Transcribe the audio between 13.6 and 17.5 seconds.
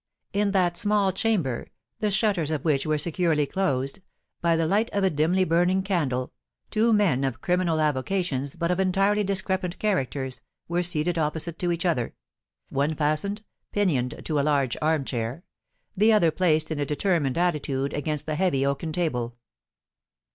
pinioned to a large arm chair—the other placed in a determined